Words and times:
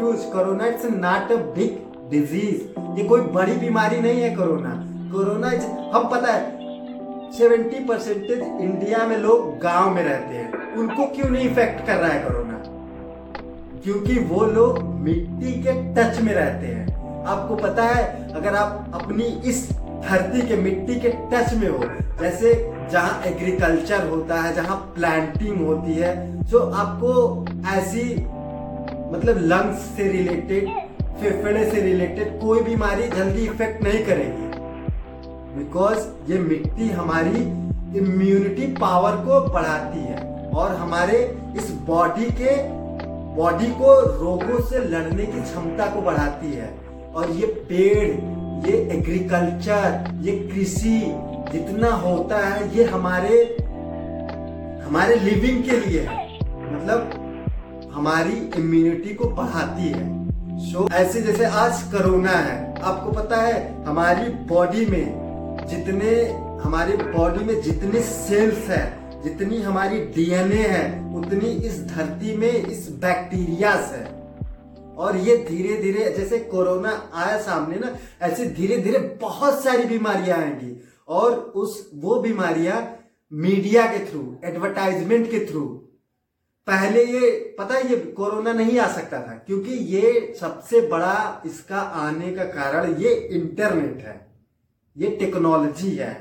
Confuse 0.00 0.24
corona 0.32 0.66
it's 0.66 0.84
not 0.92 1.32
a 1.32 1.36
big 1.56 2.10
disease 2.10 2.98
ये 2.98 3.04
कोई 3.08 3.20
बड़ी 3.32 3.56
बीमारी 3.56 4.00
नहीं 4.00 4.20
है 4.20 4.34
कोरोना 4.36 4.70
कोरोना 5.12 5.48
हम 5.94 6.08
पता 6.08 6.32
है 6.32 7.32
सेवेंटी 7.32 7.84
परसेंटेज 7.84 8.38
इंडिया 8.60 9.06
में 9.06 9.16
लोग 9.18 9.58
गाँव 9.58 9.90
में 9.94 10.02
रहते 10.02 10.34
हैं. 10.34 10.76
उनको 10.76 11.06
क्यों 11.06 11.28
नहीं 11.30 11.50
इफ़ेक्ट 11.50 11.84
कर 11.86 11.96
रहा 11.96 12.12
है 12.12 12.22
कोरोना 12.24 12.56
क्योंकि 13.84 14.18
वो 14.30 14.44
लोग 14.46 14.82
मिट्टी 15.02 15.52
के 15.62 15.72
टच 15.94 16.20
में 16.20 16.32
रहते 16.34 16.66
हैं. 16.66 17.24
आपको 17.26 17.56
पता 17.56 17.84
है, 17.84 18.32
अगर 18.32 18.54
आप 18.56 18.90
अपनी 18.94 19.24
इस 19.50 19.68
धरती 20.02 20.46
के 20.48 20.56
मिट्टी 20.56 21.00
के 21.00 21.08
टच 21.32 21.54
में 21.54 21.68
हो, 21.68 21.84
जैसे 22.20 22.54
जहाँ 22.92 23.22
एग्रीकल्चर 23.26 24.08
होता 24.08 24.40
है, 24.42 24.54
जहाँ 24.54 24.76
प्लांटिंग 24.94 25.66
होती 25.66 25.94
है, 25.94 26.12
जो 26.44 26.58
आपको 26.58 27.12
ऐसी 27.72 28.04
मतलब 29.10 29.38
लंग्स 29.42 29.82
से 29.96 30.08
रिलेटेड 30.08 30.68
फेफड़े 31.20 31.64
से 31.70 31.80
रिलेटेड 31.82 32.40
कोई 32.40 32.60
बीमारी 32.62 33.08
जल्दी 33.08 33.44
इफ़ेक्ट 33.44 33.82
नहीं 33.84 34.04
करेगी। 34.04 34.48
बिकॉज़ 35.54 36.06
ये 36.30 36.38
मिट्टी 36.38 36.88
हमारी 36.90 37.40
इम्यूनिटी 37.98 38.66
पावर 38.76 39.16
को 39.26 39.40
बढ़ाती 39.48 40.00
है 40.00 40.50
और 40.54 40.74
हमारे 40.76 41.18
इस 41.56 41.70
बॉडी 41.86 42.30
के 42.40 42.56
बॉडी 43.36 43.66
को 43.72 43.94
रोगों 44.20 44.60
से 44.68 44.78
लड़ने 44.84 45.26
की 45.26 45.40
क्षमता 45.42 45.86
को 45.86 46.02
बढ़ाती 46.02 46.52
है। 46.52 46.70
और 47.14 47.30
ये 47.30 47.46
पेड़, 47.68 48.08
ये 48.66 48.76
एग्रीकल्चर 48.92 50.20
ये 50.22 50.32
कृषि 50.48 50.98
जितना 51.52 51.90
होता 51.96 52.38
है, 52.46 52.76
ये 52.76 52.84
हमारे 52.84 53.42
हमारे 54.86 55.14
लिविंग 55.20 55.62
के 55.64 55.76
लिए 55.78 56.00
है। 56.00 56.24
मतलब 56.74 57.19
हमारी 57.92 58.36
इम्यूनिटी 58.60 59.14
को 59.14 59.24
बढ़ाती 59.28 59.88
है। 59.88 60.08
सो 60.60 60.78
so, 60.78 60.92
ऐसे 60.92 61.20
जैसे 61.22 61.44
आज 61.44 61.82
कोरोना 61.82 62.30
है 62.30 62.82
आपको 62.82 63.12
पता 63.12 63.36
है 63.36 63.84
हमारी 63.84 64.28
बॉडी 64.46 64.86
में 64.86 65.66
जितने 65.70 66.10
हमारी 66.62 66.96
बॉडी 66.96 67.44
में 67.44 67.60
जितने 67.62 68.00
सेल्स 68.02 68.68
है 68.68 68.82
जितनी 69.22 69.62
हमारी 69.62 69.98
डीएनए 70.00 70.66
है 70.68 71.14
उतनी 71.14 71.50
इस 71.66 71.80
धरती 71.86 72.36
में 72.36 72.52
इस 72.52 72.88
बैक्टीरिया 72.92 73.72
है। 73.72 74.04
और 74.96 75.16
ये 75.16 75.36
धीरे 75.48 75.76
धीरे 75.76 76.10
जैसे 76.18 76.38
कोरोना 76.38 76.90
आया 77.14 77.40
सामने 77.40 77.76
ना 77.76 77.96
ऐसे 78.22 78.46
धीरे 78.46 78.76
धीरे 78.76 78.98
बहुत 79.20 79.62
सारी 79.64 79.84
बीमारियाँ 79.84 80.38
आएँगी। 80.38 80.76
और 81.08 81.32
उस 81.32 81.90
वो 81.94 82.20
बीमारियाँ 82.20 82.96
मीडिया 83.32 83.86
के 83.86 84.04
थ्रू 84.06 84.36
एडवर्टाइजमेंट 84.44 85.30
के 85.30 85.38
थ्रू 85.46 85.62
पहले 86.70 87.04
ये, 87.04 87.30
पता 87.58 87.74
है 87.74 87.88
ये 87.90 87.96
कोरोना 88.16 88.52
नहीं 88.52 88.78
आ 88.78 88.86
सकता 88.92 89.20
था, 89.20 89.32
क्योंकि 89.36 89.72
ये 89.72 90.34
सबसे 90.40 90.80
बड़ा 90.88 91.42
इसका 91.46 91.80
आने 92.00 92.30
का 92.32 92.44
कारण 92.44 92.94
ये 92.96 93.14
इंटरनेट 93.32 94.04
है, 94.04 94.14
ये 94.96 95.10
टेक्नोलॉजी 95.16 95.90
है। 95.90 96.12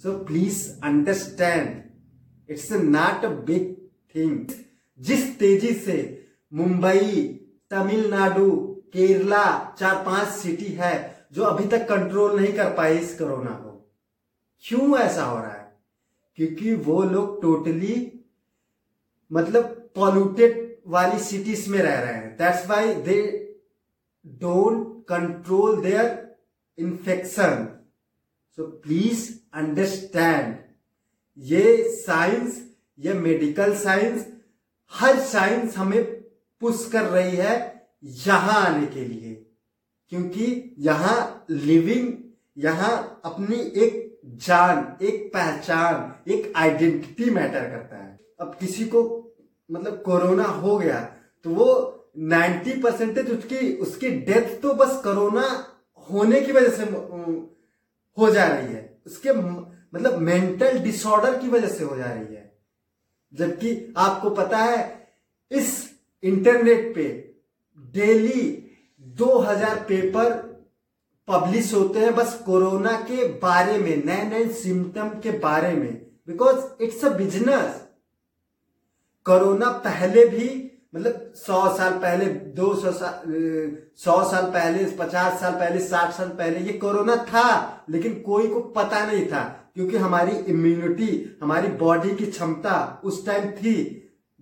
So 0.00 0.12
please 0.24 0.58
understand 0.84 2.50
it's 2.50 2.72
not 2.72 3.24
a 3.24 3.28
big 3.46 3.74
thing 4.14 4.46
जिस 5.00 5.38
तेज़ी 5.38 5.72
से 5.74 5.98
मुंबई, 6.52 7.22
तमिलनाडु, 7.70 8.50
केरला, 8.92 9.74
चार 9.78 10.04
पाँच 10.04 10.28
सिटी 10.28 10.72
है, 10.74 10.94
जो 11.32 11.42
अभी 11.44 11.66
तक 11.68 11.88
कंट्रोल 11.88 12.40
नहीं 12.40 12.52
कर 12.52 12.74
पाए 12.74 12.98
इस 12.98 13.18
कोरोना 13.18 13.50
को। 13.50 13.70
क्यों 14.64 14.98
ऐसा 14.98 15.24
हो 15.24 15.36
रहा 15.38 15.52
है? 15.52 15.72
क्योंकि 16.38 16.74
वो 16.74 17.02
लोग 17.02 17.40
टोटली 17.42 17.94
मतलब 19.30 19.64
पॉल्यूटेड 19.94 20.58
वाली 20.86 21.18
सिटीज़ 21.20 21.68
में 21.70 21.78
रह 21.78 21.98
रहे 22.00 22.14
हैं। 22.14 22.36
That's 22.36 22.66
why 22.68 22.94
they 23.02 23.20
don't 24.40 25.04
control 25.08 25.80
their 25.82 26.08
infection 26.78 27.66
so 28.58 28.66
please 28.84 29.30
understand 29.54 30.56
ये 31.38 31.62
साइंस 31.96 32.62
ये 32.98 33.12
मेडिकल 33.14 33.74
साइंस 33.76 34.26
हर 34.92 35.18
साइंस 35.26 35.76
हमें 35.76 36.04
पुश 36.62 36.88
कर 36.92 37.04
रही 37.04 37.36
है 37.36 37.54
यहाँ 38.26 38.60
आने 38.66 38.86
के 38.86 39.04
लिए। 39.04 39.34
क्योंकि 40.12 40.74
यहाँ 40.78 41.46
लिविंग 41.50 42.12
यहाँ 42.56 43.20
अपनी 43.24 43.56
एक 43.56 44.20
जान, 44.36 44.96
एक 45.02 45.30
पहचान, 45.34 46.30
एक 46.32 46.52
आइडेंटिटी 46.56 47.30
मैटर 47.30 47.68
करता 47.70 47.96
है। 47.96 48.09
अब 48.40 48.56
किसी 48.60 48.84
को 48.84 49.02
मतलब 49.70 50.02
कोरोना 50.02 50.44
हो 50.44 50.76
गया 50.78 51.00
तो 51.44 51.50
वो 51.50 51.66
90 52.18 52.82
परसेंटेज 52.82 53.30
उसकी 53.30 53.72
उसकी 53.76 54.10
डेथ 54.10 54.60
तो 54.62 54.74
बस 54.74 55.00
कोरोना 55.04 55.46
होने 56.10 56.40
की 56.40 56.52
वजह 56.52 56.68
से 56.68 56.84
हो 58.18 58.30
जा 58.30 58.46
रही 58.46 58.72
है। 58.74 59.00
उसके 59.06 59.32
मतलब 59.94 60.18
मेंटल 60.18 60.78
डिसऑर्डर 60.78 61.38
की 61.38 61.48
वजह 61.48 61.68
से 61.68 61.84
हो 61.84 61.96
जा 61.96 62.04
रही 62.04 62.34
है। 62.34 62.58
जबकि 63.34 63.94
आपको 63.96 64.30
पता 64.30 64.58
है, 64.58 65.08
इस 65.50 65.90
इंटरनेट 66.22 66.94
पे 66.94 67.34
डेली 67.94 68.42
2000 69.16 69.76
पेपर 69.88 70.32
पब्लिश 71.28 71.72
होते 71.74 71.98
हैं 71.98 72.14
बस 72.14 72.42
कोरोना 72.46 72.92
के 73.00 73.28
बारे 73.38 73.78
में 73.78 74.04
नए 74.04 74.24
नए 74.24 74.48
सिम्टम 74.48 75.08
के 75.08 75.38
बारे 75.38 75.72
में 75.72 75.92
because 76.26 76.82
it's 76.82 77.04
a 77.04 77.08
business 77.08 77.89
corona 79.30 79.68
पहले 79.84 80.24
भी 80.26 80.48
मतलब 80.94 81.32
सौ 81.36 81.58
साल 81.76 81.92
पहले, 81.94 82.24
दो 82.26 82.74
सौ 82.74 82.92
साल 82.92 83.20
सौ 83.96 84.22
साल 84.30 84.44
पहले, 84.50 84.84
पचास 84.96 85.40
साल 85.40 85.52
पहले, 85.54 85.80
साठ 85.80 86.12
साल 86.12 86.28
पहले 86.38 86.60
ये 86.60 86.72
कोरोना 86.78 87.16
था, 87.24 87.84
लेकिन 87.90 88.14
कोई 88.22 88.48
को 88.48 88.60
पता 88.76 89.04
नहीं 89.06 89.26
था, 89.26 89.42
क्योंकि 89.74 89.96
हमारी 89.98 90.36
इम्यूनिटी 90.52 91.38
हमारी 91.42 91.68
बॉडी 91.84 92.14
की 92.16 92.26
क्षमता 92.26 93.00
उस 93.04 93.24
टाइम 93.26 93.50
थी। 93.52 93.76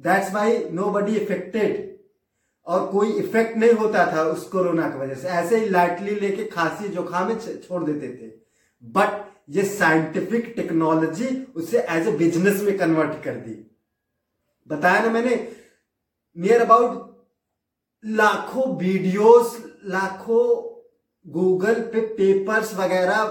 that's 0.00 0.32
why 0.34 0.58
no 0.72 0.90
buddy 0.90 1.16
affected 1.16 1.86
और 2.66 2.86
कोई 2.86 3.12
इफ़ेक्ट 3.18 3.56
नहीं 3.56 3.72
होता 3.74 4.06
था 4.12 4.22
उस 4.30 4.48
कोरोना 4.48 4.88
की 4.90 4.98
वजह 4.98 5.14
से। 5.14 5.28
ऐसे 5.28 5.58
ही 5.58 5.68
लाइटली 5.68 6.14
लेके 6.16 6.44
खांसी, 6.46 6.88
जोखाम 6.88 7.28
में 7.28 7.38
छोड़ 7.38 7.84
देते 7.84 8.08
थे। 8.08 8.32
बट 8.84 9.24
ये 9.50 9.62
साइंटिफिक 9.66 10.52
टेक्नोलॉजी 10.56 11.28
उसे 11.56 11.86
एज 11.90 12.08
ए 12.08 12.16
बिज़नेस 12.18 12.62
में 12.62 12.76
कन्वर्ट 12.78 13.22
कर 13.24 13.34
दी। 13.36 13.64
बताया 14.70 15.00
ना 15.02 15.10
मैंने 15.10 15.34
नियर 16.36 16.60
अबाउट 16.62 17.06
लाखों 18.04 18.64
वीडियोस 18.78 19.56
लाखों 19.86 20.46
गूगल 21.26 21.80
पे 21.92 22.00
पेपर्स 22.16 22.74
वगैरह 22.74 23.24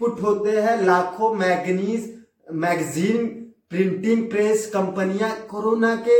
पुट 0.00 0.20
होते 0.22 0.60
हैं, 0.60 0.76
लाखों 0.82 1.34
मैगनीज 1.34 2.02
मैगजीन 2.54 3.26
प्रिंटिंग 3.70 4.28
प्रेस 4.30 4.70
कंपनियाँ 4.74 5.30
कोरोना 5.46 5.94
के 6.08 6.18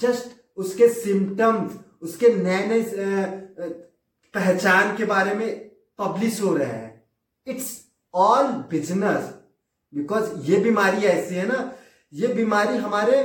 जस्ट 0.00 0.36
उसके 0.56 0.88
सिम्टम्स 0.90 1.78
उसके 2.02 2.28
नए 2.34 2.66
नए 2.66 2.82
पहचान 4.34 4.96
के 4.96 5.04
बारे 5.04 5.34
में 5.34 5.48
पब्लिश 5.98 6.40
हो 6.42 6.54
रहे 6.56 6.66
हैं। 6.66 7.04
इट्स 7.46 7.68
ऑल 8.14 8.46
बिज़नेस 8.70 9.34
बिकॉज़ 9.92 10.32
ये 10.50 10.60
बीमारी 10.60 11.06
ऐसी 11.06 11.34
है 11.34 11.46
ना, 11.46 11.72
ये 12.12 12.28
बीमारी 12.34 12.76
हमारे 12.78 13.22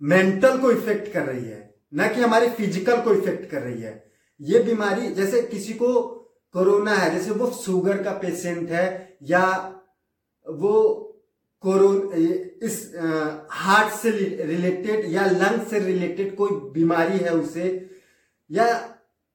मेंटल 0.00 0.58
को 0.58 0.70
इफ़ेक्ट 0.70 1.12
कर 1.12 1.22
रही 1.22 1.44
है, 1.44 1.74
न 1.92 2.08
कि 2.08 2.20
हमारे 2.20 2.48
फ़िज़िकल 2.50 3.00
को 3.02 3.12
इफ़ेक्ट 3.14 3.50
कर 3.50 3.62
रही 3.62 3.82
है। 3.82 4.04
ये 4.40 4.58
बीमारी, 4.62 5.10
जैसे 5.14 5.42
किसी 5.42 5.72
को 5.72 5.94
कोरोना 6.54 6.94
है, 6.94 7.10
जैसे 7.12 7.30
वो 7.30 7.50
शुगर 7.54 8.02
का 8.02 8.12
पेशेंट 8.18 8.70
है, 8.70 9.16
या 9.22 9.44
वो 10.46 11.04
कोरोना 11.64 12.16
इस 12.66 12.92
हार्ट 13.52 13.92
से 13.94 14.10
रिलेटेड 14.10 15.04
या 15.12 15.24
लंग 15.26 15.66
से 15.66 15.78
रिलेटेड 15.78 16.34
कोई 16.36 16.50
बीमारी 16.72 17.18
है 17.18 17.34
उसे, 17.34 17.66
या 18.50 18.66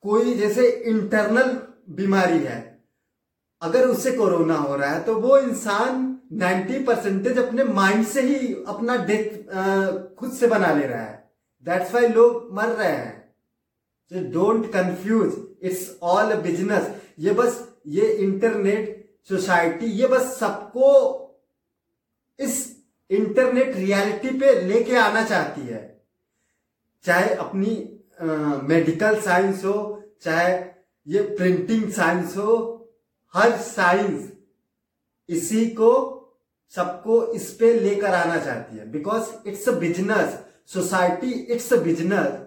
कोई 0.04 0.33
जैसे 0.33 0.68
इंटरनल 0.69 1.51
बीमारी 1.95 2.39
है, 2.39 2.62
अगर 3.62 3.88
उसे 3.88 4.12
कोरोना 4.12 4.56
हो 4.56 4.75
रहा 4.75 4.89
है 4.89 5.04
तो 5.04 5.16
वो 5.16 5.38
इंसान 5.39 6.12
90 6.33 6.83
परसेंटेज 6.85 7.38
अपने 7.38 7.63
माइंड 7.63 8.06
से 8.06 8.21
ही 8.21 8.53
अपना 8.68 8.95
डेथ 9.06 10.15
खुद 10.15 10.31
से 10.31 10.47
बना 10.47 10.74
ले 10.74 10.85
रहा 10.88 11.01
है। 11.01 11.31
दैट्स 11.65 11.94
वाई 11.94 12.07
लोग 12.07 12.50
मर 12.53 12.69
रहे 12.69 12.91
हैं। 12.91 14.31
Don't 14.31 14.65
confuse 14.74 15.33
it's 15.62 15.97
all 16.03 16.31
a 16.31 16.35
business 16.41 16.91
ये 17.19 17.31
बस, 17.31 17.68
ये 17.88 18.07
इंटरनेट 18.13 19.01
सोसाइटी 19.30 19.85
ये 19.85 20.07
बस 20.07 20.38
सबको 20.39 20.89
इस 22.39 22.56
इंटरनेट 23.09 23.75
रियलिटी 23.75 24.30
पे 24.39 24.53
लेके 24.62 24.95
आना 24.97 25.24
चाहती 25.24 25.62
है। 25.62 25.81
चाहे 27.06 27.33
अपनी 27.35 27.89
मेडिकल 28.68 29.19
साइंस 29.21 29.63
हो, 29.65 30.03
चाहे 30.21 30.53
ये 31.07 31.21
प्रिंटिंग 31.38 31.91
साइंस 31.91 32.38
हो, 32.38 32.80
हर 33.33 33.57
साइंस 33.57 34.31
इसी 35.30 35.65
को 35.71 35.91
सबको 36.75 37.25
इस 37.33 37.51
पे 37.53 37.73
लेकर 37.73 38.13
आना 38.13 38.37
चाहती 38.37 38.77
है। 38.77 38.91
Because 38.91 39.49
it's 39.49 39.69
a 39.69 39.71
business 39.71 40.39
society 40.73 41.31
it's 41.31 41.73
a 41.73 41.77
business 41.77 42.41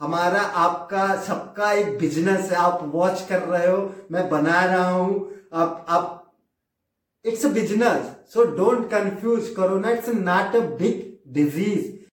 हमारा, 0.00 0.40
आपका, 0.40 1.04
सबका 1.22 1.72
एक 1.72 1.98
बिज़नेस 1.98 2.50
है। 2.50 2.56
आप 2.56 2.80
वॉच 2.84 3.26
कर 3.28 3.42
रहे 3.42 3.66
हो। 3.66 3.94
मैं 4.10 4.28
बना 4.30 4.64
रहा 4.64 4.90
हूँ। 4.90 5.34
आप 5.52 5.86
आप 5.88 6.12
it's 7.24 7.46
a 7.46 7.48
business 7.48 8.10
so 8.34 8.44
don't 8.56 8.90
confuse 8.90 9.48
corona 9.48 9.90
it's 9.90 10.08
not 10.08 10.56
a 10.56 10.60
big 10.78 11.32
disease 11.34 11.95